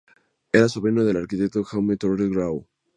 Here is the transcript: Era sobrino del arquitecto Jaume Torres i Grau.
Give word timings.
Era 0.51 0.67
sobrino 0.67 1.03
del 1.05 1.17
arquitecto 1.21 1.63
Jaume 1.63 1.95
Torres 2.03 2.25
i 2.25 2.33
Grau. 2.33 2.63